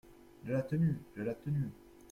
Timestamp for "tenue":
0.63-0.97, 1.35-1.69